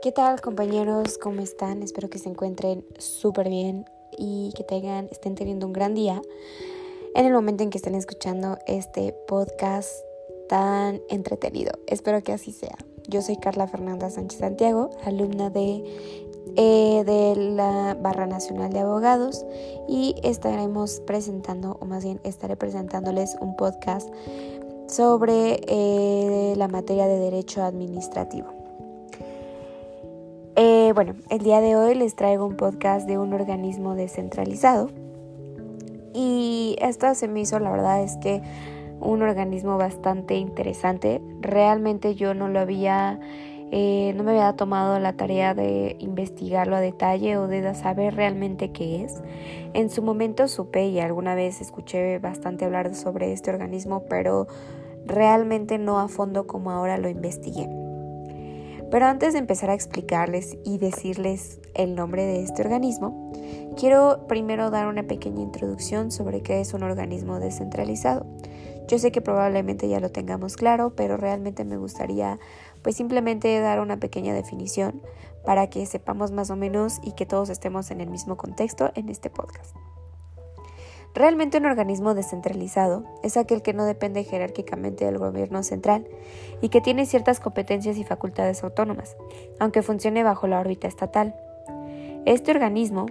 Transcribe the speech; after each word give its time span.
¿Qué 0.00 0.12
tal 0.12 0.40
compañeros? 0.40 1.18
¿Cómo 1.18 1.40
están? 1.40 1.82
Espero 1.82 2.08
que 2.08 2.20
se 2.20 2.28
encuentren 2.28 2.84
súper 2.98 3.48
bien 3.48 3.84
y 4.16 4.52
que 4.56 4.62
tengan, 4.62 5.08
estén 5.10 5.34
teniendo 5.34 5.66
un 5.66 5.72
gran 5.72 5.96
día 5.96 6.22
en 7.16 7.26
el 7.26 7.32
momento 7.32 7.64
en 7.64 7.70
que 7.70 7.78
estén 7.78 7.96
escuchando 7.96 8.58
este 8.68 9.12
podcast 9.26 9.90
tan 10.48 11.00
entretenido. 11.08 11.72
Espero 11.88 12.22
que 12.22 12.32
así 12.32 12.52
sea. 12.52 12.76
Yo 13.08 13.22
soy 13.22 13.38
Carla 13.38 13.66
Fernanda 13.66 14.08
Sánchez 14.08 14.38
Santiago, 14.38 14.90
alumna 15.04 15.50
de, 15.50 15.82
eh, 16.54 17.02
de 17.04 17.34
la 17.34 17.96
Barra 18.00 18.28
Nacional 18.28 18.72
de 18.72 18.78
Abogados 18.78 19.44
y 19.88 20.14
estaremos 20.22 21.00
presentando, 21.00 21.76
o 21.80 21.86
más 21.86 22.04
bien 22.04 22.20
estaré 22.22 22.56
presentándoles 22.56 23.36
un 23.40 23.56
podcast 23.56 24.08
sobre 24.86 25.60
eh, 25.66 26.54
la 26.56 26.68
materia 26.68 27.08
de 27.08 27.18
derecho 27.18 27.64
administrativo. 27.64 28.57
Bueno, 30.94 31.16
el 31.28 31.40
día 31.40 31.60
de 31.60 31.76
hoy 31.76 31.94
les 31.94 32.14
traigo 32.14 32.46
un 32.46 32.56
podcast 32.56 33.06
de 33.06 33.18
un 33.18 33.34
organismo 33.34 33.94
descentralizado. 33.94 34.90
Y 36.14 36.76
esto 36.80 37.14
se 37.14 37.28
me 37.28 37.40
hizo, 37.40 37.58
la 37.58 37.70
verdad 37.70 38.02
es 38.02 38.16
que 38.16 38.40
un 38.98 39.20
organismo 39.20 39.76
bastante 39.76 40.36
interesante. 40.36 41.20
Realmente 41.40 42.14
yo 42.14 42.32
no 42.32 42.48
lo 42.48 42.60
había, 42.60 43.20
eh, 43.70 44.14
no 44.16 44.24
me 44.24 44.30
había 44.30 44.54
tomado 44.54 44.98
la 44.98 45.12
tarea 45.12 45.52
de 45.52 45.96
investigarlo 45.98 46.76
a 46.76 46.80
detalle 46.80 47.36
o 47.36 47.48
de 47.48 47.74
saber 47.74 48.14
realmente 48.14 48.72
qué 48.72 49.04
es. 49.04 49.22
En 49.74 49.90
su 49.90 50.02
momento 50.02 50.48
supe 50.48 50.86
y 50.86 51.00
alguna 51.00 51.34
vez 51.34 51.60
escuché 51.60 52.18
bastante 52.18 52.64
hablar 52.64 52.94
sobre 52.94 53.32
este 53.32 53.50
organismo, 53.50 54.04
pero 54.08 54.46
realmente 55.04 55.76
no 55.76 55.98
a 55.98 56.08
fondo 56.08 56.46
como 56.46 56.70
ahora 56.70 56.96
lo 56.96 57.10
investigué. 57.10 57.68
Pero 58.90 59.06
antes 59.06 59.34
de 59.34 59.38
empezar 59.38 59.70
a 59.70 59.74
explicarles 59.74 60.56
y 60.64 60.78
decirles 60.78 61.60
el 61.74 61.94
nombre 61.94 62.24
de 62.24 62.42
este 62.42 62.62
organismo, 62.62 63.32
quiero 63.76 64.26
primero 64.28 64.70
dar 64.70 64.88
una 64.88 65.02
pequeña 65.02 65.42
introducción 65.42 66.10
sobre 66.10 66.42
qué 66.42 66.60
es 66.60 66.72
un 66.72 66.82
organismo 66.82 67.38
descentralizado. 67.38 68.26
Yo 68.88 68.98
sé 68.98 69.12
que 69.12 69.20
probablemente 69.20 69.88
ya 69.88 70.00
lo 70.00 70.10
tengamos 70.10 70.56
claro, 70.56 70.94
pero 70.96 71.18
realmente 71.18 71.64
me 71.66 71.76
gustaría 71.76 72.38
pues 72.82 72.96
simplemente 72.96 73.60
dar 73.60 73.80
una 73.80 73.98
pequeña 73.98 74.32
definición 74.32 75.02
para 75.44 75.68
que 75.68 75.84
sepamos 75.84 76.32
más 76.32 76.50
o 76.50 76.56
menos 76.56 76.98
y 77.02 77.12
que 77.12 77.26
todos 77.26 77.50
estemos 77.50 77.90
en 77.90 78.00
el 78.00 78.08
mismo 78.08 78.38
contexto 78.38 78.90
en 78.94 79.10
este 79.10 79.28
podcast. 79.28 79.76
Realmente 81.18 81.58
un 81.58 81.66
organismo 81.66 82.14
descentralizado 82.14 83.02
es 83.24 83.36
aquel 83.36 83.60
que 83.60 83.72
no 83.72 83.84
depende 83.84 84.22
jerárquicamente 84.22 85.04
del 85.04 85.18
gobierno 85.18 85.64
central 85.64 86.06
y 86.60 86.68
que 86.68 86.80
tiene 86.80 87.06
ciertas 87.06 87.40
competencias 87.40 87.96
y 87.96 88.04
facultades 88.04 88.62
autónomas, 88.62 89.16
aunque 89.58 89.82
funcione 89.82 90.22
bajo 90.22 90.46
la 90.46 90.60
órbita 90.60 90.86
estatal. 90.86 91.34
Este 92.24 92.52
organismo 92.52 93.06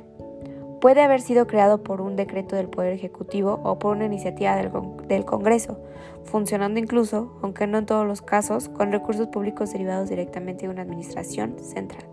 puede 0.80 1.02
haber 1.02 1.20
sido 1.20 1.48
creado 1.48 1.84
por 1.84 2.00
un 2.00 2.16
decreto 2.16 2.56
del 2.56 2.70
Poder 2.70 2.94
Ejecutivo 2.94 3.60
o 3.66 3.78
por 3.78 3.98
una 3.98 4.06
iniciativa 4.06 4.56
del, 4.56 5.26
Congreso, 5.26 5.78
funcionando 6.24 6.80
incluso, 6.80 7.38
aunque 7.42 7.68
no 7.68 7.78
en 7.78 7.86
todos 7.86 8.08
los 8.08 8.22
casos, 8.22 8.70
con 8.70 8.94
recursos 8.94 9.28
públicos 9.28 9.74
derivados 9.74 10.08
directamente 10.08 10.66
de 10.66 10.72
una 10.72 10.84
administración 10.84 11.60
central. 11.60 12.06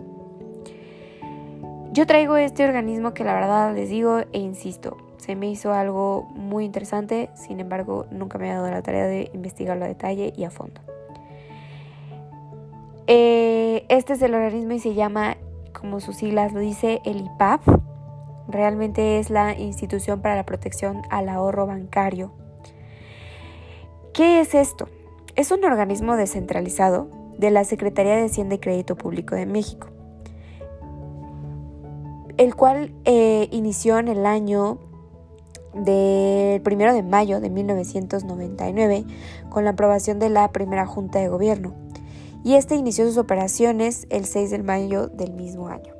Yo 1.93 2.05
traigo 2.05 2.35
este 2.37 2.65
organismo 2.65 3.15
que 3.15 3.23
la 3.23 3.35
verdad 3.35 3.73
les 3.73 3.91
digo 3.91 4.23
e 4.33 4.41
insisto, 4.41 4.97
se 5.25 5.37
me 5.37 5.49
hizo 5.49 5.73
algo 5.73 6.29
muy 6.35 6.67
interesante, 6.67 7.31
sin 7.33 7.59
embargo 7.59 8.05
nunca 8.11 8.37
me 8.37 8.51
he 8.51 8.53
dado 8.53 8.71
la 8.71 8.83
tarea 8.83 9.07
de 9.07 9.31
investigarlo 9.33 9.87
a 9.87 9.89
detalle 9.89 10.35
y 10.37 10.45
a 10.45 10.51
fondo. 10.51 10.83
Eh, 13.07 13.87
este 13.89 14.13
es 14.13 14.21
el 14.21 14.35
organismo 14.35 14.73
y 14.73 14.81
se 14.81 14.93
llama, 14.93 15.39
como 15.73 16.01
sus 16.01 16.17
siglas 16.17 16.53
lo 16.53 16.61
dice, 16.61 17.01
el 17.07 17.23
IPAP. 17.23 17.63
Realmente 18.49 19.19
es 19.19 19.31
la 19.31 19.59
institución 19.59 20.21
para 20.21 20.37
la 20.37 20.45
protección 20.45 21.01
al 21.09 21.31
ahorro 21.31 21.67
bancario. 21.67 22.31
¿Qué 24.13 24.41
es 24.41 24.55
esto? 24.55 24.89
Es 25.37 25.51
un 25.51 25.65
organismo 25.65 26.17
descentralizado 26.17 27.09
de 27.39 27.51
la 27.51 27.65
Secretaría 27.65 28.17
de 28.17 28.27
Hacienda 28.27 28.57
y 28.57 28.59
Crédito 28.59 28.95
Público 28.95 29.35
de 29.35 29.47
México, 29.47 29.89
el 32.37 32.55
cual 32.55 32.93
eh, 33.07 33.49
inició 33.53 33.99
en 33.99 34.09
el 34.09 34.27
año 34.27 34.81
del 35.75 36.63
1 36.65 36.95
de 36.95 37.03
mayo 37.03 37.41
de 37.41 37.51
1999 37.51 39.05
con 39.51 39.65
la 39.65 39.71
aprobación 39.71 40.19
de 40.19 40.31
la 40.31 40.51
primera 40.53 40.87
Junta 40.87 41.19
de 41.19 41.29
Gobierno 41.29 41.75
y 42.45 42.55
este 42.55 42.77
inició 42.77 43.07
sus 43.07 43.17
operaciones 43.17 44.07
el 44.11 44.27
6 44.27 44.51
de 44.51 44.63
mayo 44.63 45.09
del 45.09 45.33
mismo 45.33 45.69
año. 45.69 45.95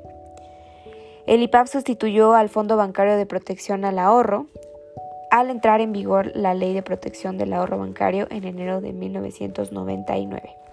El 1.25 1.41
IPAP 1.41 1.67
sustituyó 1.67 2.35
al 2.35 2.49
Fondo 2.49 2.77
Bancario 2.77 3.17
de 3.17 3.25
Protección 3.25 3.83
al 3.83 3.97
Ahorro 3.97 4.45
al 5.31 5.49
entrar 5.49 5.81
en 5.81 5.91
vigor 5.91 6.31
la 6.35 6.53
Ley 6.53 6.73
de 6.73 6.83
Protección 6.83 7.37
del 7.37 7.51
Ahorro 7.51 7.79
Bancario 7.79 8.27
en 8.29 8.45
enero 8.45 8.79
de 8.79 8.93
1999. 8.93 10.64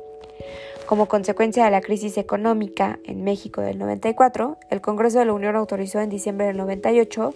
Como 0.93 1.09
consecuencia 1.09 1.65
de 1.65 1.71
la 1.71 1.81
crisis 1.81 2.19
económica 2.19 2.99
en 3.07 3.25
México 3.25 3.63
del 3.63 3.79
94, 3.79 4.59
el 4.69 4.83
Congreso 4.83 5.21
de 5.21 5.25
la 5.25 5.33
Unión 5.33 5.57
autorizó 5.57 6.01
en 6.01 6.11
diciembre 6.11 6.47
del 6.47 6.59
98 6.59 7.33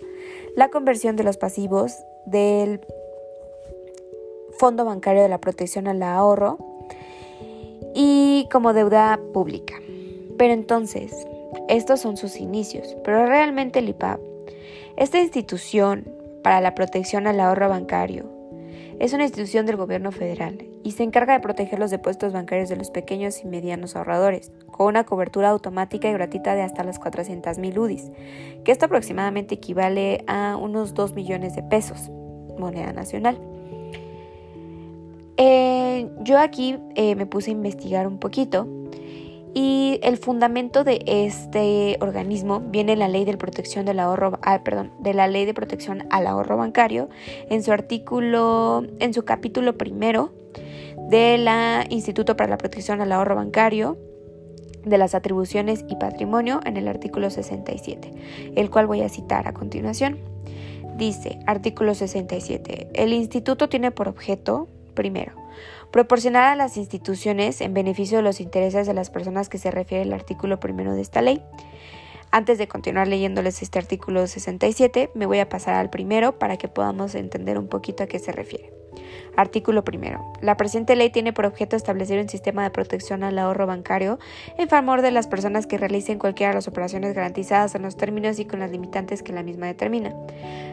la 0.57 0.69
conversión 0.69 1.17
de 1.17 1.25
los 1.25 1.39
pasivos 1.39 1.95
del 2.27 2.83
Fondo 4.59 4.85
Bancario 4.85 5.23
de 5.23 5.31
la 5.31 5.41
Protección 5.41 5.89
al 5.89 6.03
Ahorro 6.03 6.59
y 7.95 8.47
como 8.53 8.75
deuda 8.75 9.19
pública. 9.33 9.77
Pero 10.37 10.53
entonces, 10.53 11.27
estos 11.71 12.01
son 12.01 12.19
sus 12.19 12.37
inicios, 12.37 12.95
pero 13.05 13.25
realmente 13.25 13.79
el 13.79 13.89
IPAP, 13.89 14.21
esta 14.99 15.19
institución 15.19 16.07
para 16.43 16.61
la 16.61 16.75
protección 16.75 17.27
al 17.27 17.41
ahorro 17.41 17.71
bancario, 17.71 18.27
es 18.99 19.15
una 19.15 19.25
institución 19.25 19.65
del 19.65 19.77
gobierno 19.77 20.13
federal 20.13 20.59
y 20.87 20.93
se 20.93 21.03
encarga 21.03 21.33
de 21.33 21.41
proteger 21.41 21.81
los 21.81 21.91
depósitos 21.91 22.33
bancarios 22.33 22.69
de 22.69 22.77
los 22.77 22.93
pequeños 22.93 23.43
y 23.43 23.49
medianos 23.49 23.97
ahorradores, 23.97 24.53
con 24.69 24.87
una 24.87 25.03
cobertura 25.03 25.49
automática 25.49 26.09
y 26.09 26.13
gratuita 26.13 26.55
de 26.55 26.63
hasta 26.63 26.85
las 26.85 27.01
400.000 27.01 27.77
UDIs, 27.77 28.13
que 28.65 28.71
esto 28.71 28.87
aproximadamente 28.87 29.57
equivale 29.57 30.23
a 30.29 30.57
unos 30.57 30.95
2 30.95 31.15
millones 31.15 31.57
de 31.57 31.65
pesos, 31.65 32.09
moneda 32.57 32.93
nacional. 32.93 33.37
Eh, 35.39 36.09
yo 36.21 36.39
aquí 36.39 36.79
eh, 36.95 37.17
me 37.17 37.27
puse 37.27 37.51
a 37.51 37.55
investigar 37.55 38.07
un 38.07 38.19
poquito 38.19 38.69
y 39.55 39.99
el 40.05 40.19
fundamento 40.19 40.85
de 40.85 41.03
este 41.05 41.99
organismo 42.01 42.61
viene 42.61 42.93
en 42.93 43.01
la 43.01 43.09
Ley 43.09 43.25
de 43.25 43.37
Protección 43.37 43.87
del 43.87 43.99
Ahorro, 43.99 44.39
ah, 44.43 44.63
perdón, 44.63 44.93
de 45.01 45.15
la 45.15 45.27
Ley 45.27 45.47
de 45.47 45.55
Protección 45.55 46.07
al 46.11 46.29
Ahorro 46.29 46.57
Bancario, 46.57 47.09
en 47.51 47.65
su 47.65 47.73
artículo, 47.73 48.85
en 49.01 49.13
su 49.13 49.25
capítulo 49.25 49.77
primero 49.77 50.33
de 51.09 51.39
la 51.39 51.85
Instituto 51.89 52.37
para 52.37 52.51
la 52.51 52.59
Protección 52.59 53.01
al 53.01 53.13
Ahorro 53.13 53.37
Bancario, 53.37 53.97
de 54.85 54.99
las 54.99 55.15
atribuciones 55.15 55.85
y 55.89 55.97
patrimonio 55.97 56.61
en 56.65 56.77
el 56.77 56.89
artículo 56.89 57.31
67, 57.31 58.13
el 58.55 58.71
cual 58.71 58.87
voy 58.87 59.03
a 59.03 59.09
citar 59.09 59.49
a 59.49 59.53
continuación. 59.53 60.19
Dice, 60.97 61.39
artículo 61.47 61.95
67, 61.95 62.89
el 62.95 63.13
instituto 63.13 63.69
tiene 63.69 63.91
por 63.91 64.09
objeto, 64.09 64.69
primero, 64.95 65.33
proporcionar 65.91 66.45
a 66.45 66.57
las 66.57 66.77
instituciones 66.77 67.61
en 67.61 67.75
beneficio 67.75 68.19
de 68.19 68.23
los 68.23 68.41
intereses 68.41 68.87
de 68.87 68.95
las 68.95 69.11
personas 69.11 69.49
que 69.49 69.59
se 69.59 69.71
refiere 69.71 70.05
el 70.05 70.13
artículo 70.13 70.59
primero 70.59 70.95
de 70.95 71.03
esta 71.03 71.21
ley. 71.21 71.43
Antes 72.31 72.59
de 72.59 72.69
continuar 72.69 73.09
leyéndoles 73.09 73.63
este 73.63 73.79
artículo 73.79 74.27
67, 74.27 75.11
me 75.15 75.27
voy 75.27 75.39
a 75.39 75.49
pasar 75.49 75.75
al 75.75 75.91
primero 75.91 76.39
para 76.39 76.57
que 76.57 76.69
podamos 76.69 77.15
entender 77.15 77.59
un 77.59 77.69
poquito 77.69 78.03
a 78.03 78.07
qué 78.07 78.19
se 78.19 78.33
refiere. 78.33 78.73
Artículo 79.37 79.85
primero. 79.85 80.33
La 80.41 80.57
presente 80.57 80.97
ley 80.97 81.11
tiene 81.11 81.33
por 81.33 81.47
objeto 81.47 81.77
establecer 81.77 82.21
un 82.21 82.29
sistema 82.29 82.63
de 82.63 82.71
protección 82.71 83.23
al 83.23 83.39
ahorro 83.39 83.67
bancario 83.67 84.19
en 84.59 84.69
favor 84.69 85.03
de 85.03 85.11
las 85.11 85.27
personas 85.27 85.67
que 85.67 85.79
realicen 85.79 86.19
cualquiera 86.19 86.51
de 86.51 86.57
las 86.57 86.69
operaciones 86.69 87.15
garantizadas 87.15 87.75
en 87.75 87.83
los 87.83 87.97
términos 87.97 88.39
y 88.39 88.45
con 88.47 88.61
las 88.61 88.71
limitantes 88.71 89.23
que 89.23 89.33
la 89.33 89.43
misma 89.43 89.67
determina. 89.67 90.15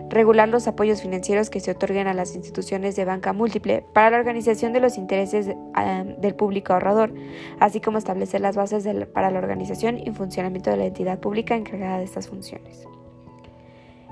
Regular 0.10 0.48
los 0.48 0.68
apoyos 0.68 1.02
financieros 1.02 1.50
que 1.50 1.60
se 1.60 1.72
otorguen 1.72 2.08
a 2.08 2.14
las 2.14 2.36
instituciones 2.36 2.96
de 2.96 3.06
banca 3.06 3.34
múltiple 3.34 3.84
para 3.94 4.12
la 4.12 4.18
organización 4.18 4.74
de 4.74 4.80
los 4.80 4.98
intereses 4.98 5.50
ah, 5.74 6.04
del 6.06 6.36
público 6.36 6.74
ahorrador, 6.74 7.14
así 7.60 7.82
como 7.82 7.98
establecer 7.98 8.42
las 8.42 8.56
bases 8.56 8.88
para 9.14 9.32
la 9.32 9.40
organización 9.40 9.98
y 9.98 10.12
funcionamiento 10.12 10.70
de 10.70 10.78
la 10.78 10.86
entidad 10.86 11.20
pública 11.20 11.56
encargada 11.56 11.98
de 11.98 12.04
estas 12.04 12.28
funciones. 12.28 12.88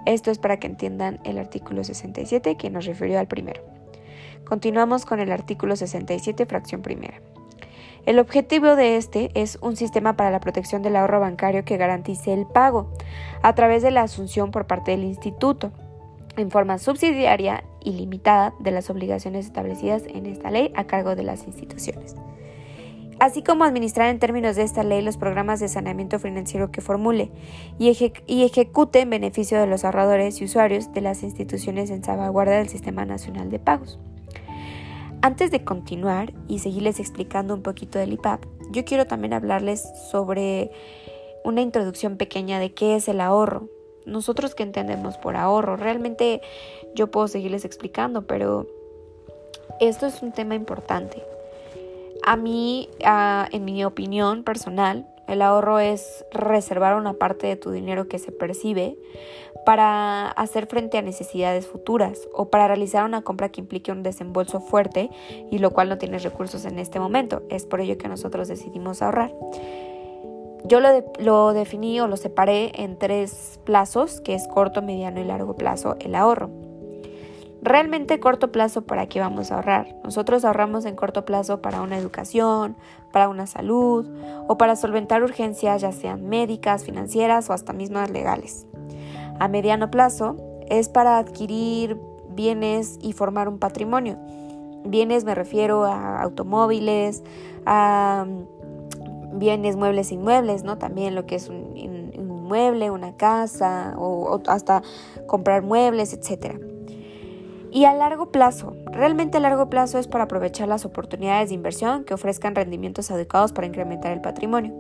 Esto 0.06 0.32
es 0.32 0.40
para 0.40 0.58
que 0.58 0.68
entiendan 0.68 1.20
el 1.24 1.38
artículo 1.38 1.84
67 1.84 2.58
que 2.58 2.70
nos 2.70 2.86
refirió 2.86 3.20
al 3.20 3.28
primero. 3.28 3.81
Continuamos 4.46 5.06
con 5.06 5.20
el 5.20 5.32
artículo 5.32 5.76
67, 5.76 6.46
fracción 6.46 6.82
primera. 6.82 7.22
El 8.06 8.18
objetivo 8.18 8.76
de 8.76 8.98
este 8.98 9.30
es 9.36 9.60
un 9.62 9.76
sistema 9.76 10.16
para 10.16 10.32
la 10.32 10.40
protección 10.40 10.82
del 10.82 10.96
ahorro 10.96 11.20
bancario 11.20 11.64
que 11.64 11.78
garantice 11.78 12.34
el 12.34 12.48
pago 12.48 12.92
a 13.44 13.54
través 13.54 13.84
de 13.84 13.92
la 13.92 14.02
asunción 14.02 14.50
por 14.50 14.66
parte 14.66 14.92
del 14.92 15.04
instituto 15.04 15.72
en 16.38 16.50
forma 16.50 16.80
subsidiaria 16.80 17.64
y 17.80 17.94
limitada 17.94 18.54
de 18.60 18.72
las 18.72 18.90
obligaciones 18.90 19.46
establecidas 19.46 20.04
en 20.08 20.26
esta 20.26 20.50
ley 20.50 20.72
a 20.76 20.86
cargo 20.86 21.16
de 21.16 21.24
las 21.24 21.46
instituciones. 21.46 22.16
así 23.20 23.44
como 23.44 23.66
administrar 23.66 24.10
en 24.10 24.18
términos 24.18 24.56
de 24.56 24.64
esta 24.64 24.84
ley 24.84 25.04
los 25.04 25.18
programas 25.18 25.60
de 25.60 25.68
saneamiento 25.68 26.18
financiero 26.18 26.72
que 26.72 26.82
formule 26.82 27.30
y, 27.78 27.90
ejecute 28.28 29.02
en 29.02 29.12
beneficio 29.12 29.60
de 29.60 29.68
los 29.68 29.86
ahorradores 29.86 30.42
y 30.42 30.46
usuarios 30.46 30.92
de 30.92 31.02
las 31.02 31.22
instituciones 31.22 31.92
en 31.92 32.04
salvaguarda 32.04 32.58
del 32.58 32.70
Sistema 32.70 33.06
Nacional 33.06 33.52
de 33.52 33.60
Pagos. 33.60 34.00
Antes 35.24 35.52
de 35.52 35.64
continuar 35.64 36.34
y 36.48 36.60
seguirles 36.60 37.00
explicando 37.00 37.54
un 37.54 37.62
poquito 37.62 38.00
del 38.00 38.14
IPAP, 38.14 38.44
yo 38.72 38.84
quiero 38.86 39.06
también 39.06 39.34
hablarles 39.34 39.88
sobre 40.10 40.72
una 41.44 41.62
introducción 41.62 42.18
pequeña 42.18 42.60
de 42.60 42.74
qué 42.74 42.96
es 42.96 43.08
el 43.08 43.22
ahorro. 43.22 43.70
Nosotros 44.08 44.56
que 44.56 44.64
entendemos 44.64 45.20
por 45.20 45.36
ahorro, 45.36 45.78
realmente 45.78 46.42
yo 46.96 47.12
puedo 47.12 47.28
seguirles 47.28 47.66
explicando, 47.66 48.26
pero 48.26 48.66
esto 49.80 50.08
es 50.08 50.24
un 50.24 50.32
tema 50.32 50.56
importante. 50.56 51.24
A 52.24 52.36
mí, 52.36 52.90
en 53.00 53.64
mi 53.64 53.86
opinión 53.86 54.44
personal, 54.44 55.08
el 55.28 55.42
ahorro 55.42 55.80
es 55.80 56.26
reservar 56.32 56.96
una 56.96 57.14
parte 57.14 57.48
de 57.48 57.56
tu 57.56 57.72
dinero 57.72 58.08
que 58.08 58.20
se 58.20 58.32
percibe 58.32 58.98
para 59.66 60.30
hacer 60.30 60.66
frente 60.66 60.98
a 60.98 61.02
necesidades 61.02 61.68
futuras 61.68 62.28
o 62.34 62.50
para 62.50 62.68
realizar 62.68 63.06
una 63.06 63.22
compra 63.22 63.50
que 63.50 63.62
implique 63.62 63.92
un 63.92 64.04
desembolso 64.04 64.60
fuerte 64.60 65.10
y 65.52 65.60
lo 65.60 65.72
cual 65.72 65.90
no 65.90 65.98
tienes 65.98 66.24
recursos 66.24 66.66
en 66.66 66.80
este 66.80 67.00
momento. 67.00 67.44
Es 67.50 67.66
por 67.66 67.82
ello 67.82 67.98
que 67.98 68.08
nosotros 68.08 68.48
decidimos 68.48 69.02
ahorrar. 69.02 69.34
Yo 70.64 70.80
lo, 70.80 70.90
lo 71.20 71.54
definí 71.54 72.00
o 72.02 72.08
lo 72.08 72.18
separé 72.18 72.72
en 72.76 72.98
tres 72.98 73.60
plazos, 73.64 74.22
que 74.22 74.36
es 74.36 74.48
corto, 74.48 74.82
mediano 74.82 75.20
y 75.20 75.24
largo 75.24 75.56
plazo, 75.56 75.96
el 76.00 76.16
ahorro 76.16 76.71
realmente 77.62 78.20
corto 78.20 78.52
plazo 78.52 78.82
para 78.84 79.08
qué 79.08 79.20
vamos 79.20 79.52
a 79.52 79.56
ahorrar. 79.56 79.96
Nosotros 80.04 80.44
ahorramos 80.46 80.86
en 80.86 80.96
corto 80.96 81.26
plazo 81.26 81.62
para 81.62 81.82
una 81.82 81.98
educación, 81.98 82.76
para 83.12 83.30
una 83.30 83.48
salud 83.48 84.08
o 84.48 84.58
para 84.58 84.76
solventar 84.76 85.24
urgencias 85.24 85.82
ya 85.82 85.92
sean 85.92 86.28
médicas, 86.28 86.84
financieras 86.84 87.50
o 87.50 87.54
hasta 87.54 87.74
mismas 87.74 88.10
legales. 88.10 88.66
A 89.40 89.48
mediano 89.48 89.92
plazo 89.92 90.38
es 90.70 90.90
para 90.90 91.18
adquirir 91.18 92.00
bienes 92.30 92.98
y 93.02 93.14
formar 93.14 93.48
un 93.48 93.60
patrimonio. 93.60 94.18
Bienes 94.84 95.24
me 95.24 95.36
refiero 95.36 95.86
a 95.86 96.22
automóviles, 96.22 97.24
a 97.66 98.26
mm, 98.28 99.38
bienes 99.38 99.76
muebles 99.76 100.12
e 100.12 100.16
inmuebles, 100.16 100.64
¿no? 100.64 100.78
También 100.80 101.14
lo 101.14 101.28
que 101.28 101.36
es 101.36 101.50
un, 101.50 101.78
inmueble, 101.78 102.90
una 102.90 103.16
casa 103.16 103.94
o, 103.98 104.24
o 104.24 104.42
hasta 104.48 104.82
comprar 105.28 105.62
muebles, 105.62 106.14
etcétera. 106.14 106.56
Y 107.74 107.86
a 107.86 107.94
largo 107.94 108.32
plazo, 108.32 108.76
realmente 108.88 109.38
a 109.38 109.40
largo 109.40 109.70
plazo 109.70 109.98
es 109.98 110.06
para 110.06 110.26
aprovechar 110.26 110.68
las 110.68 110.84
oportunidades 110.84 111.50
de 111.50 111.56
inversión 111.56 112.04
que 112.04 112.14
ofrezcan 112.14 112.54
rendimientos 112.54 113.12
adecuados 113.12 113.54
para 113.54 113.66
incrementar 113.66 114.12
el 114.12 114.20
patrimonio. 114.20 114.74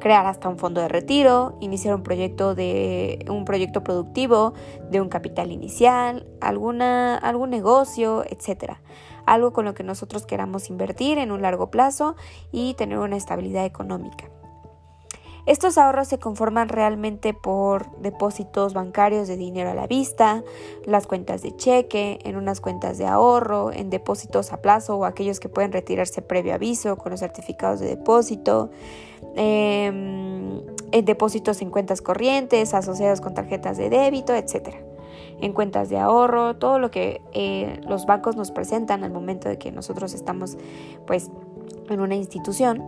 Crear 0.00 0.24
hasta 0.24 0.48
un 0.48 0.56
fondo 0.56 0.80
de 0.80 0.88
retiro, 0.88 1.58
iniciar 1.60 1.94
un 1.94 2.02
proyecto 2.02 2.54
de 2.54 3.22
un 3.28 3.44
proyecto 3.44 3.84
productivo, 3.84 4.54
de 4.90 5.02
un 5.02 5.10
capital 5.10 5.52
inicial, 5.52 6.26
alguna, 6.40 7.18
algún 7.18 7.50
negocio, 7.50 8.24
etc. 8.24 8.78
Algo 9.26 9.52
con 9.52 9.66
lo 9.66 9.74
que 9.74 9.84
nosotros 9.84 10.24
queramos 10.24 10.70
invertir 10.70 11.18
en 11.18 11.32
un 11.32 11.42
largo 11.42 11.70
plazo 11.70 12.16
y 12.50 12.72
tener 12.74 12.96
una 12.96 13.18
estabilidad 13.18 13.66
económica. 13.66 14.30
Estos 15.44 15.76
ahorros 15.76 16.06
se 16.06 16.18
conforman 16.18 16.68
realmente 16.68 17.34
por 17.34 17.90
depósitos 17.98 18.74
bancarios 18.74 19.26
de 19.26 19.36
dinero 19.36 19.70
a 19.70 19.74
la 19.74 19.88
vista, 19.88 20.44
las 20.84 21.08
cuentas 21.08 21.42
de 21.42 21.56
cheque, 21.56 22.20
en 22.22 22.36
unas 22.36 22.60
cuentas 22.60 22.96
de 22.96 23.06
ahorro, 23.06 23.72
en 23.72 23.90
depósitos 23.90 24.52
a 24.52 24.62
plazo 24.62 24.96
o 24.96 25.04
aquellos 25.04 25.40
que 25.40 25.48
pueden 25.48 25.72
retirarse 25.72 26.22
previo 26.22 26.54
aviso 26.54 26.96
con 26.96 27.10
los 27.10 27.20
certificados 27.20 27.80
de 27.80 27.88
depósito, 27.88 28.70
em, 29.34 30.60
en 30.92 31.04
depósitos 31.04 31.60
en 31.60 31.70
cuentas 31.70 32.02
corrientes 32.02 32.72
asociados 32.72 33.20
con 33.20 33.34
tarjetas 33.34 33.76
de 33.76 33.90
débito, 33.90 34.34
etc. 34.34 34.76
En 35.40 35.52
cuentas 35.52 35.88
de 35.88 35.98
ahorro, 35.98 36.54
todo 36.54 36.78
lo 36.78 36.92
que 36.92 37.20
eh, 37.32 37.80
los 37.88 38.06
bancos 38.06 38.36
nos 38.36 38.52
presentan 38.52 39.02
al 39.02 39.10
momento 39.10 39.48
de 39.48 39.58
que 39.58 39.72
nosotros 39.72 40.14
estamos 40.14 40.56
pues 41.04 41.32
en 41.92 42.00
una 42.00 42.14
institución 42.14 42.82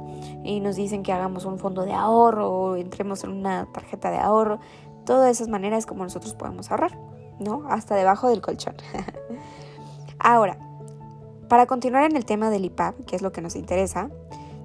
y 0.44 0.60
nos 0.60 0.76
dicen 0.76 1.02
que 1.02 1.12
hagamos 1.12 1.44
un 1.44 1.58
fondo 1.58 1.84
de 1.84 1.92
ahorro 1.92 2.50
o 2.50 2.76
entremos 2.76 3.24
en 3.24 3.30
una 3.30 3.66
tarjeta 3.72 4.10
de 4.10 4.18
ahorro. 4.18 4.58
Todas 5.04 5.30
esas 5.30 5.48
maneras 5.48 5.86
como 5.86 6.04
nosotros 6.04 6.34
podemos 6.34 6.70
ahorrar, 6.70 6.98
¿no? 7.38 7.64
Hasta 7.68 7.94
debajo 7.94 8.28
del 8.28 8.40
colchón. 8.40 8.74
Ahora, 10.18 10.58
para 11.48 11.66
continuar 11.66 12.04
en 12.04 12.16
el 12.16 12.24
tema 12.24 12.50
del 12.50 12.64
IPAP, 12.64 13.04
que 13.04 13.16
es 13.16 13.22
lo 13.22 13.32
que 13.32 13.42
nos 13.42 13.56
interesa, 13.56 14.10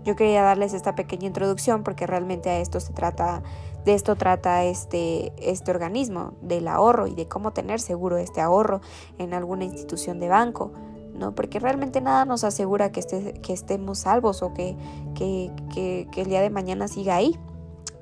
yo 0.04 0.16
quería 0.16 0.42
darles 0.42 0.74
esta 0.74 0.96
pequeña 0.96 1.28
introducción 1.28 1.84
porque 1.84 2.08
realmente 2.08 2.50
a 2.50 2.60
esto 2.60 2.80
se 2.80 2.94
trata, 2.94 3.44
de 3.86 3.94
esto 3.94 4.16
trata 4.16 4.64
este, 4.64 5.34
este 5.38 5.72
organismo, 5.72 6.34
del 6.42 6.68
ahorro 6.68 7.08
y 7.08 7.16
de 7.16 7.28
cómo 7.28 7.52
tener 7.52 7.80
seguro 7.82 8.18
este 8.18 8.42
ahorro 8.42 8.82
en 9.18 9.34
alguna 9.34 9.66
institución 9.66 10.20
de 10.20 10.30
banco 10.30 10.72
¿no? 11.14 11.34
Porque 11.36 11.60
realmente 11.60 12.02
nada 12.02 12.26
nos 12.26 12.44
asegura 12.44 12.92
que, 12.92 13.02
estemos 13.50 14.00
salvos 14.00 14.42
o 14.42 14.54
que, 14.54 14.76
el 15.20 16.26
día 16.26 16.42
de 16.42 16.50
mañana 16.50 16.88
siga 16.88 17.16
ahí. 17.16 17.38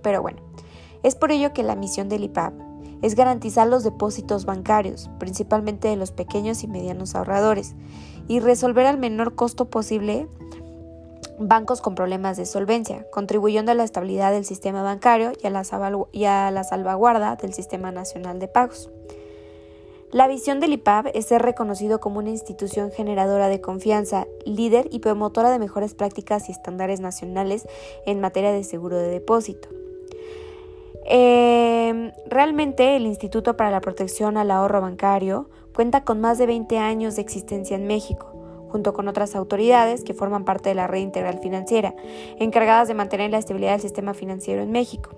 Pero 0.01 0.21
bueno, 0.21 0.41
es 1.03 1.15
por 1.15 1.31
ello 1.31 1.53
que 1.53 1.63
la 1.63 1.75
misión 1.75 2.09
del 2.09 2.23
IPAP 2.23 2.53
es 3.01 3.15
garantizar 3.15 3.67
los 3.67 3.83
depósitos 3.83 4.45
bancarios, 4.45 5.09
principalmente 5.19 5.87
de 5.87 5.95
los 5.95 6.11
pequeños 6.11 6.63
y 6.63 6.67
medianos 6.67 7.15
ahorradores, 7.15 7.75
y 8.27 8.39
resolver 8.39 8.85
al 8.85 8.97
menor 8.97 9.35
costo 9.35 9.69
posible 9.69 10.27
bancos 11.39 11.81
con 11.81 11.95
problemas 11.95 12.37
de 12.37 12.45
solvencia, 12.45 13.05
contribuyendo 13.11 13.71
a 13.71 13.75
la 13.75 13.83
estabilidad 13.83 14.31
del 14.31 14.45
sistema 14.45 14.81
bancario 14.81 15.33
y 15.41 15.45
a 16.25 16.51
la 16.51 16.63
salvaguarda 16.63 17.35
del 17.35 17.53
Sistema 17.53 17.91
Nacional 17.91 18.39
de 18.39 18.47
Pagos. 18.47 18.89
La 20.13 20.29
visión 20.29 20.61
del 20.61 20.71
IPAB 20.71 21.11
es 21.13 21.25
ser 21.25 21.41
reconocido 21.41 21.99
como 21.99 22.19
una 22.19 22.29
institución 22.29 22.91
generadora 22.91 23.49
de 23.49 23.59
confianza, 23.59 24.25
líder 24.45 24.87
y 24.89 24.99
promotora 24.99 25.51
de 25.51 25.59
mejores 25.59 25.95
prácticas 25.95 26.47
y 26.47 26.53
estándares 26.53 27.01
nacionales 27.01 27.67
en 28.05 28.21
materia 28.21 28.53
de 28.53 28.63
seguro 28.63 28.95
de 28.95 29.09
depósito. 29.09 29.67
Em, 31.03 32.13
realmente 32.25 32.95
el 32.95 33.05
Instituto 33.05 33.57
para 33.57 33.69
la 33.69 33.81
Protección 33.81 34.37
al 34.37 34.49
Ahorro 34.51 34.79
Bancario 34.79 35.49
cuenta 35.75 36.05
con 36.05 36.21
más 36.21 36.37
de 36.37 36.45
20 36.45 36.77
años 36.77 37.17
de 37.17 37.21
existencia 37.23 37.75
en 37.75 37.85
México, 37.85 38.27
junto 38.69 38.93
con 38.93 39.09
otras 39.09 39.35
autoridades 39.35 40.05
que 40.05 40.13
forman 40.13 40.45
parte 40.45 40.69
de 40.69 40.75
la 40.75 40.87
red 40.87 41.01
integral 41.01 41.39
financiera, 41.39 41.93
encargadas 42.39 42.87
de 42.87 42.93
mantener 42.93 43.31
la 43.31 43.39
estabilidad 43.39 43.73
del 43.73 43.81
sistema 43.81 44.13
financiero 44.13 44.61
en 44.61 44.71
México. 44.71 45.09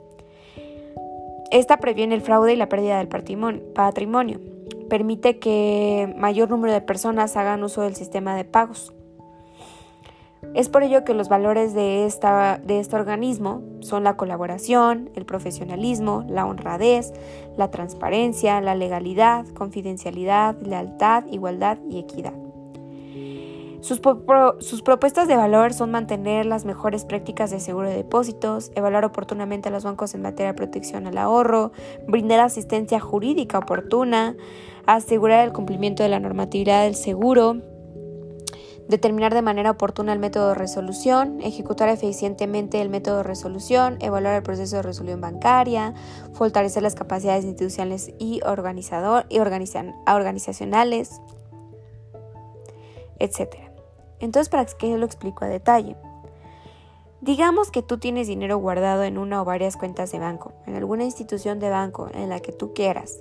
Esta 1.51 1.77
previene 1.77 2.15
el 2.15 2.21
fraude 2.21 2.53
y 2.53 2.57
la 2.57 2.69
pérdida 2.69 2.97
del 2.97 3.07
patrimonio 3.07 4.39
permite 4.89 5.39
que 5.39 6.13
mayor 6.17 6.49
número 6.49 6.73
de 6.73 6.81
personas 6.81 7.37
hagan 7.37 7.63
uso 7.63 7.83
del 7.83 7.95
sistema 7.95 8.35
de 8.35 8.43
pagos. 8.43 8.93
Es 10.55 10.69
por 10.69 10.83
ello 10.83 11.03
que 11.03 11.13
los 11.13 11.29
valores 11.29 11.73
de, 11.73 12.05
esta, 12.05 12.59
de 12.63 12.79
este 12.79 12.95
organismo 12.95 13.61
son 13.81 14.03
la 14.03 14.17
colaboración, 14.17 15.09
el 15.15 15.25
profesionalismo, 15.25 16.25
la 16.27 16.45
honradez, 16.45 17.13
la 17.57 17.69
transparencia, 17.71 18.59
la 18.61 18.73
legalidad, 18.73 19.45
confidencialidad, 19.49 20.59
lealtad, 20.61 21.25
igualdad 21.27 21.77
y 21.89 21.99
equidad. 21.99 22.48
Sus, 23.81 24.01
sus, 24.59 24.81
propuestas 24.81 25.27
de 25.29 25.37
valor 25.37 25.73
son 25.73 25.91
mantener 25.91 26.45
las 26.45 26.65
mejores 26.65 27.05
prácticas 27.05 27.49
de 27.49 27.61
seguro 27.61 27.87
de 27.87 27.95
depósitos, 27.95 28.71
evaluar 28.75 29.05
oportunamente 29.05 29.69
a 29.69 29.71
los 29.71 29.85
bancos 29.85 30.13
en 30.15 30.21
materia 30.21 30.51
de 30.51 30.57
protección 30.57 31.07
al 31.07 31.17
ahorro, 31.17 31.71
brindar 32.05 32.41
asistencia 32.41 32.99
jurídica 32.99 33.57
oportuna, 33.57 34.35
asegurar 34.85 35.45
el 35.45 35.53
cumplimiento 35.53 36.03
de 36.03 36.09
la 36.09 36.19
normatividad 36.19 36.83
del 36.83 36.95
seguro, 36.95 37.61
determinar 38.89 39.33
de 39.33 39.43
manera 39.43 39.71
oportuna 39.71 40.11
el 40.11 40.19
método 40.19 40.49
de 40.49 40.55
resolución, 40.55 41.39
ejecutar 41.41 41.87
eficientemente 41.87 42.81
el 42.81 42.89
método 42.89 43.17
de 43.17 43.23
resolución, 43.23 43.97
evaluar 44.01 44.35
el 44.35 44.43
proceso 44.43 44.77
de 44.77 44.81
resolución 44.81 45.21
bancaria, 45.21 45.93
fortalecer 46.33 46.83
las 46.83 46.95
capacidades 46.95 47.45
institucionales 47.45 48.11
y, 48.19 48.41
organizador, 48.43 49.25
y 49.29 49.39
organizacionales, 49.39 51.21
etc. 53.19 53.68
Entonces, 54.19 54.49
¿para 54.49 54.65
qué 54.65 54.97
lo 54.97 55.05
explico 55.05 55.45
a 55.45 55.47
detalle? 55.47 55.95
Digamos 57.21 57.69
que 57.69 57.81
tú 57.81 57.97
tienes 57.97 58.27
dinero 58.27 58.57
guardado 58.57 59.03
en 59.03 59.17
una 59.17 59.41
o 59.41 59.45
varias 59.45 59.75
cuentas 59.75 60.11
de 60.11 60.19
banco, 60.19 60.53
en 60.65 60.75
alguna 60.75 61.03
institución 61.03 61.59
de 61.59 61.69
banco, 61.69 62.07
en 62.13 62.29
la 62.29 62.39
que 62.39 62.53
tú 62.53 62.73
quieras. 62.73 63.19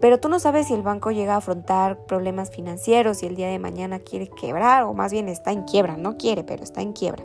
Pero 0.00 0.18
tú 0.18 0.28
no 0.28 0.40
sabes 0.40 0.66
si 0.66 0.74
el 0.74 0.82
banco 0.82 1.12
llega 1.12 1.34
a 1.34 1.38
afrontar 1.38 2.04
problemas 2.06 2.50
financieros 2.50 3.22
y 3.22 3.26
el 3.26 3.36
día 3.36 3.48
de 3.48 3.58
mañana 3.58 4.00
quiere 4.00 4.28
quebrar 4.28 4.82
o 4.82 4.94
más 4.94 5.12
bien 5.12 5.28
está 5.28 5.52
en 5.52 5.62
quiebra, 5.62 5.96
no 5.96 6.16
quiere, 6.16 6.42
pero 6.42 6.62
está 6.64 6.82
en 6.82 6.92
quiebra. 6.92 7.24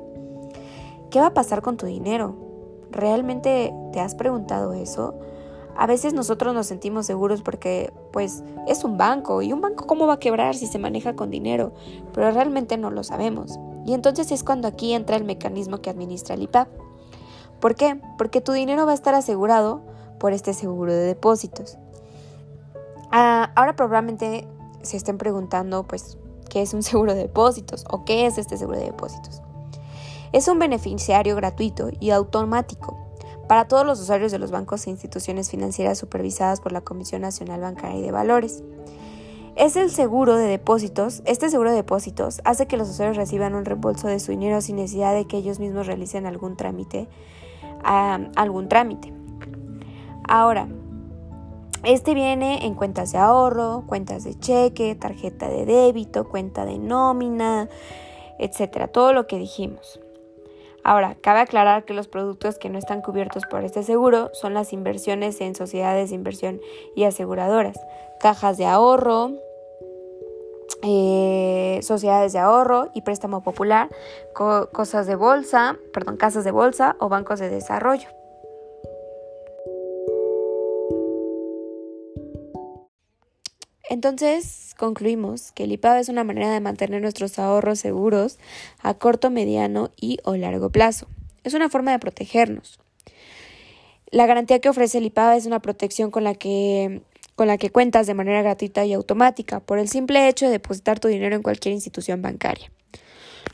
¿Qué 1.09 1.19
va 1.19 1.27
a 1.27 1.33
pasar 1.33 1.61
con 1.61 1.75
tu 1.75 1.87
dinero? 1.87 2.35
¿Realmente 2.91 3.73
te 3.91 3.99
has 3.99 4.15
preguntado 4.15 4.73
eso? 4.73 5.19
A 5.79 5.87
veces 5.87 6.13
nosotros 6.13 6.53
nos 6.53 6.67
sentimos 6.67 7.05
seguros 7.05 7.41
porque 7.41 7.93
pues 8.11 8.43
es 8.67 8.83
un 8.83 8.97
banco 8.97 9.41
y 9.41 9.53
un 9.53 9.61
banco 9.61 9.87
cómo 9.87 10.07
va 10.07 10.15
a 10.15 10.19
quebrar 10.19 10.53
si 10.53 10.67
se 10.67 10.77
maneja 10.77 11.15
con 11.15 11.29
dinero, 11.29 11.71
pero 12.13 12.29
realmente 12.31 12.75
no 12.75 12.91
lo 12.91 13.01
sabemos. 13.05 13.57
Y 13.85 13.93
entonces 13.93 14.29
es 14.33 14.43
cuando 14.43 14.67
aquí 14.67 14.91
entra 14.91 15.15
el 15.15 15.23
mecanismo 15.23 15.81
que 15.81 15.89
administra 15.89 16.35
el 16.35 16.41
IPAP. 16.43 16.67
¿Por 17.61 17.75
qué? 17.75 17.97
Porque 18.17 18.41
tu 18.41 18.51
dinero 18.51 18.85
va 18.85 18.91
a 18.91 18.93
estar 18.93 19.15
asegurado 19.15 19.81
por 20.19 20.33
este 20.33 20.53
seguro 20.53 20.91
de 20.91 20.99
depósitos. 20.99 21.77
Ah, 23.09 23.53
ahora 23.55 23.77
probablemente 23.77 24.49
se 24.81 24.97
estén 24.97 25.17
preguntando, 25.17 25.87
pues, 25.87 26.17
¿qué 26.49 26.61
es 26.61 26.73
un 26.73 26.83
seguro 26.83 27.13
de 27.13 27.21
depósitos? 27.21 27.85
¿O 27.89 28.03
qué 28.03 28.25
es 28.25 28.37
este 28.37 28.57
seguro 28.57 28.79
de 28.79 28.83
depósitos? 28.87 29.41
Es 30.33 30.49
un 30.49 30.59
beneficiario 30.59 31.37
gratuito 31.37 31.87
y 32.01 32.09
automático 32.09 33.08
para 33.49 33.67
todos 33.67 33.83
los 33.83 33.99
usuarios 33.99 34.31
de 34.31 34.37
los 34.37 34.51
bancos 34.51 34.85
e 34.85 34.91
instituciones 34.91 35.49
financieras 35.49 35.97
supervisadas 35.97 36.61
por 36.61 36.71
la 36.71 36.81
Comisión 36.81 37.23
Nacional 37.23 37.61
Bancaria 37.61 37.97
y 37.97 38.03
de 38.03 38.11
Valores. 38.11 38.63
Es 39.55 39.75
el 39.75 39.89
seguro 39.89 40.35
de 40.35 40.45
depósitos. 40.45 41.23
Este 41.25 41.49
seguro 41.49 41.71
de 41.71 41.77
depósitos 41.77 42.41
hace 42.45 42.67
que 42.67 42.77
los 42.77 42.91
usuarios 42.91 43.17
reciban 43.17 43.55
un 43.55 43.65
reembolso 43.65 44.07
de 44.07 44.19
su 44.19 44.29
dinero 44.33 44.61
sin 44.61 44.75
necesidad 44.75 45.15
de 45.15 45.25
que 45.25 45.37
ellos 45.37 45.59
mismos 45.59 45.87
realicen 45.87 46.27
algún 46.27 46.57
trámite. 46.57 47.07
algún 47.81 48.69
trámite. 48.69 49.11
Ahora, 50.27 50.67
este 51.83 52.13
viene 52.13 52.67
en 52.67 52.75
cuentas 52.75 53.13
de 53.13 53.17
ahorro, 53.17 53.83
cuentas 53.87 54.25
de 54.25 54.37
cheque, 54.37 54.93
tarjeta 54.93 55.49
de 55.49 55.65
débito, 55.65 56.29
cuenta 56.29 56.65
de 56.65 56.77
nómina, 56.77 57.67
etcétera, 58.37 58.89
todo 58.89 59.11
lo 59.11 59.25
que 59.25 59.39
dijimos. 59.39 59.99
Ahora, 60.83 61.15
cabe 61.21 61.39
aclarar 61.39 61.85
que 61.85 61.93
los 61.93 62.07
productos 62.07 62.57
que 62.57 62.69
no 62.69 62.77
están 62.77 63.01
cubiertos 63.01 63.43
por 63.45 63.63
este 63.63 63.83
seguro 63.83 64.29
son 64.33 64.53
las 64.53 64.73
inversiones 64.73 65.41
en 65.41 65.55
sociedades 65.55 66.09
de 66.09 66.15
inversión 66.15 66.61
y 66.95 67.03
aseguradoras, 67.03 67.79
cajas 68.19 68.57
de 68.57 68.65
ahorro, 68.65 69.31
eh, 70.81 71.79
sociedades 71.81 72.33
de 72.33 72.39
ahorro 72.39 72.89
y 72.93 73.01
préstamo 73.01 73.43
popular, 73.43 73.89
cosas 74.33 75.07
de 75.07 75.15
bolsa, 75.15 75.77
perdón, 75.93 76.17
casas 76.17 76.43
de 76.43 76.51
bolsa 76.51 76.95
o 76.99 77.09
bancos 77.09 77.39
de 77.39 77.49
desarrollo. 77.49 78.07
Entonces 83.89 84.75
concluimos 84.77 85.51
que 85.51 85.63
el 85.63 85.71
IPAB 85.71 85.97
es 85.97 86.09
una 86.09 86.23
manera 86.23 86.53
de 86.53 86.59
mantener 86.59 87.01
nuestros 87.01 87.39
ahorros 87.39 87.79
seguros 87.79 88.37
a 88.81 88.93
corto, 88.93 89.31
mediano 89.31 89.89
y 89.99 90.19
o 90.23 90.35
largo 90.35 90.69
plazo. 90.69 91.07
Es 91.43 91.55
una 91.55 91.69
forma 91.69 91.91
de 91.91 91.97
protegernos. 91.97 92.79
La 94.11 94.27
garantía 94.27 94.59
que 94.59 94.69
ofrece 94.69 94.99
el 94.99 95.05
IPAB 95.05 95.37
es 95.37 95.45
una 95.47 95.59
protección 95.59 96.11
con 96.11 96.23
la 96.23 96.35
que 96.35 97.01
con 97.35 97.47
la 97.47 97.57
que 97.57 97.69
cuentas 97.71 98.05
de 98.05 98.13
manera 98.13 98.41
gratuita 98.41 98.85
y 98.85 98.93
automática 98.93 99.61
por 99.61 99.79
el 99.79 99.87
simple 99.87 100.27
hecho 100.27 100.45
de 100.45 100.51
depositar 100.51 100.99
tu 100.99 101.07
dinero 101.07 101.35
en 101.35 101.41
cualquier 101.41 101.73
institución 101.73 102.21
bancaria. 102.21 102.69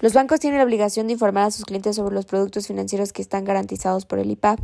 Los 0.01 0.13
bancos 0.13 0.39
tienen 0.39 0.58
la 0.58 0.65
obligación 0.65 1.08
de 1.08 1.13
informar 1.13 1.46
a 1.46 1.51
sus 1.51 1.65
clientes 1.65 1.96
sobre 1.96 2.15
los 2.15 2.25
productos 2.25 2.68
financieros 2.68 3.13
que 3.13 3.22
están 3.22 3.46
garantizados 3.46 4.06
por 4.06 4.18
el 4.20 4.32
IPAB. 4.32 4.60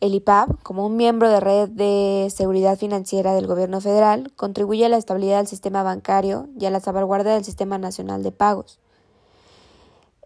El 0.00 0.14
IPAB, 0.14 0.62
como 0.62 0.86
un 0.86 0.96
miembro 0.96 1.28
de 1.28 1.40
red 1.40 1.68
de 1.70 2.28
seguridad 2.32 2.78
financiera 2.78 3.34
del 3.34 3.48
gobierno 3.48 3.80
federal, 3.80 4.32
contribuye 4.36 4.86
a 4.86 4.88
la 4.88 4.96
estabilidad 4.96 5.38
del 5.38 5.48
sistema 5.48 5.82
bancario 5.82 6.48
y 6.56 6.66
a 6.66 6.70
la 6.70 6.78
salvaguarda 6.78 7.34
del 7.34 7.44
sistema 7.44 7.78
nacional 7.78 8.22
de 8.22 8.30
pagos. 8.30 8.78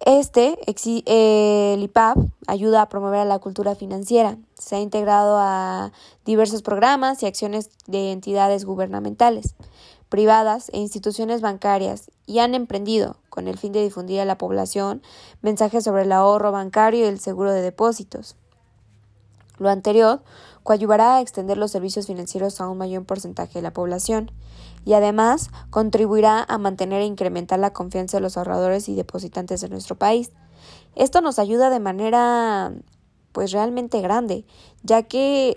Este, 0.05 0.59
el 0.67 1.83
IPAB, 1.83 2.19
ayuda 2.47 2.83
a 2.83 2.89
promover 2.91 3.27
la 3.27 3.39
cultura 3.39 3.75
financiera. 3.75 4.37
Se 4.59 4.77
ha 4.77 4.81
integrado 4.81 5.39
a 5.39 5.93
diversos 6.27 6.61
programas 6.61 7.23
y 7.23 7.27
acciones 7.27 7.71
de 7.87 8.13
entidades 8.13 8.67
gubernamentales, 8.67 9.55
privadas 10.11 10.69
e 10.75 10.81
instituciones 10.81 11.41
bancarias 11.41 12.11
y 12.27 12.41
han 12.41 12.55
emprendido, 12.55 13.17
con 13.31 13.49
el 13.49 13.57
fin 13.57 13.73
de 13.73 13.83
difundir 13.83 14.21
a 14.21 14.27
la 14.27 14.37
población, 14.37 15.01
mensajes 15.41 15.85
sobre 15.85 16.03
el 16.03 16.13
ahorro 16.13 16.53
bancario 16.53 17.07
y 17.07 17.09
el 17.09 17.21
seguro 17.21 17.53
de 17.53 17.63
depósitos. 17.63 18.37
Lo 19.63 19.71
anterior 19.71 20.23
coadyuvará 20.65 21.17
a 21.17 21.21
extender 21.21 21.57
los 21.57 21.71
servicios 21.71 22.09
financieros 22.09 22.61
a 22.61 22.69
un 22.69 22.79
mayor 22.79 23.05
porcentaje 23.05 23.61
de 23.61 23.63
la 23.63 23.73
población 23.73 24.33
y 24.85 24.95
además 24.95 25.51
contribuirá 25.71 26.45
a 26.49 26.59
mantener 26.59 27.01
e 27.01 27.07
incrementar 27.07 27.61
la 27.61 27.73
confianza 27.73 28.17
de 28.17 28.23
los 28.23 28.37
ahorradores 28.37 28.89
y 28.89 28.97
depositantes 28.97 29.61
de 29.61 29.69
nuestro 29.69 29.95
país. 29.95 30.33
Esto 30.97 31.21
nos 31.21 31.39
ayuda 31.39 31.71
de 31.71 31.79
manera 31.79 32.73
pues 33.31 33.53
realmente 33.53 34.01
grande, 34.01 34.45
ya 34.83 35.05
que 35.05 35.57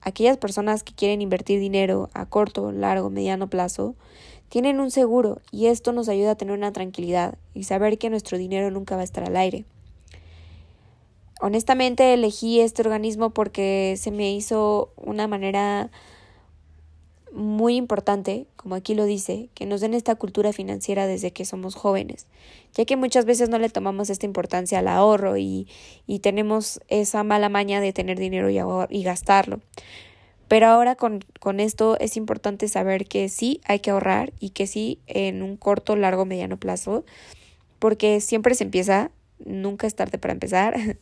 aquellas 0.00 0.38
personas 0.38 0.82
que 0.82 0.94
quieren 0.94 1.20
invertir 1.20 1.60
dinero 1.60 2.08
a 2.14 2.24
corto, 2.24 2.72
largo, 2.72 3.10
mediano 3.10 3.48
plazo, 3.50 3.96
tienen 4.48 4.80
un 4.80 4.90
seguro 4.90 5.42
y 5.50 5.66
esto 5.66 5.92
nos 5.92 6.08
ayuda 6.08 6.30
a 6.30 6.36
tener 6.36 6.56
una 6.56 6.72
tranquilidad 6.72 7.36
y 7.52 7.64
saber 7.64 7.98
que 7.98 8.08
nuestro 8.08 8.38
dinero 8.38 8.70
nunca 8.70 8.94
va 8.94 9.02
a 9.02 9.04
estar 9.04 9.24
al 9.24 9.36
aire. 9.36 9.66
Honestamente 11.44 12.14
elegí 12.14 12.60
este 12.60 12.82
organismo 12.82 13.30
porque 13.30 13.96
se 13.98 14.12
me 14.12 14.32
hizo 14.32 14.92
una 14.94 15.26
manera 15.26 15.90
muy 17.32 17.74
importante, 17.74 18.46
como 18.54 18.76
aquí 18.76 18.94
lo 18.94 19.06
dice, 19.06 19.48
que 19.52 19.66
nos 19.66 19.80
den 19.80 19.92
esta 19.92 20.14
cultura 20.14 20.52
financiera 20.52 21.08
desde 21.08 21.32
que 21.32 21.44
somos 21.44 21.74
jóvenes, 21.74 22.28
ya 22.74 22.84
que 22.84 22.94
muchas 22.94 23.24
veces 23.24 23.48
no 23.48 23.58
le 23.58 23.70
tomamos 23.70 24.08
esta 24.08 24.24
importancia 24.24 24.78
al 24.78 24.86
ahorro 24.86 25.36
y, 25.36 25.66
y 26.06 26.20
tenemos 26.20 26.80
esa 26.86 27.24
mala 27.24 27.48
maña 27.48 27.80
de 27.80 27.92
tener 27.92 28.20
dinero 28.20 28.48
y, 28.48 28.60
y 28.96 29.02
gastarlo. 29.02 29.58
Pero 30.46 30.68
ahora 30.68 30.94
con, 30.94 31.24
con, 31.40 31.58
esto 31.58 31.98
es 31.98 32.16
importante 32.16 32.68
saber 32.68 33.08
que 33.08 33.28
sí 33.28 33.60
hay 33.64 33.80
que 33.80 33.90
ahorrar 33.90 34.32
y 34.38 34.50
que 34.50 34.68
sí 34.68 35.00
en 35.08 35.42
un 35.42 35.56
corto, 35.56 35.96
largo, 35.96 36.24
mediano 36.24 36.56
plazo, 36.56 37.04
porque 37.80 38.20
siempre 38.20 38.54
se 38.54 38.62
empieza 38.62 39.10
nunca 39.44 39.86
es 39.86 39.94
tarde 39.94 40.18
para 40.18 40.32
empezar. 40.32 40.76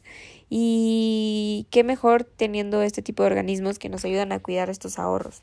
y 0.51 1.67
qué 1.71 1.85
mejor 1.85 2.25
teniendo 2.25 2.83
este 2.83 3.03
tipo 3.03 3.23
de 3.23 3.29
organismos 3.29 3.79
que 3.79 3.89
nos 3.89 4.05
ayudan 4.05 4.33
a 4.33 4.41
cuidar 4.41 4.71
estos 4.71 4.99
ahorros. 4.99 5.43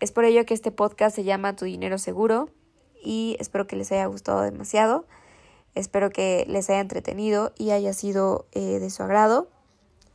Es 0.00 0.10
por 0.10 0.24
ello 0.24 0.44
que 0.44 0.54
este 0.54 0.72
podcast 0.72 1.14
se 1.14 1.22
llama 1.22 1.54
Tu 1.54 1.66
Dinero 1.66 1.96
Seguro 1.96 2.50
y 3.04 3.36
espero 3.38 3.66
que 3.66 3.76
les 3.76 3.92
haya 3.92 4.06
gustado 4.06 4.42
demasiado. 4.42 5.06
Espero 5.74 6.10
que 6.10 6.44
les 6.48 6.68
haya 6.70 6.80
entretenido 6.80 7.52
y 7.56 7.70
haya 7.70 7.92
sido 7.92 8.46
eh, 8.52 8.78
de 8.80 8.90
su 8.90 9.02
agrado. 9.02 9.48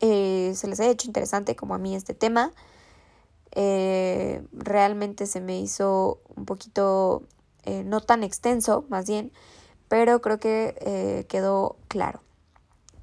Eh, 0.01 0.51
se 0.55 0.67
les 0.67 0.79
haya 0.79 0.91
hecho 0.91 1.07
interesante 1.07 1.55
como 1.55 1.73
a 1.73 1.77
mí 1.77 1.95
este 1.95 2.13
tema. 2.13 2.51
Eh, 3.51 4.43
realmente 4.51 5.25
se 5.25 5.41
me 5.41 5.59
hizo 5.59 6.19
un 6.35 6.45
poquito 6.45 7.23
no 7.83 7.99
tan 7.99 8.23
extenso, 8.23 8.85
más 8.87 9.07
bien, 9.07 9.33
pero 9.87 10.21
creo 10.21 10.39
que 10.39 10.75
eh, 10.81 11.25
quedó 11.27 11.77
claro. 11.87 12.21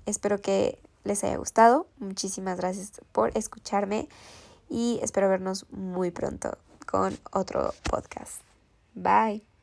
Espero 0.07 0.41
que 0.41 0.79
les 1.05 1.25
haya 1.25 1.37
gustado. 1.37 1.87
Muchísimas 1.99 2.59
gracias 2.59 3.01
por 3.13 3.37
escucharme 3.37 4.09
y 4.69 4.99
espero 5.03 5.29
vernos 5.29 5.67
muy 5.71 6.11
pronto 6.11 6.59
con 6.87 7.17
otro 7.33 7.73
podcast. 7.91 8.43
Bye. 8.95 9.54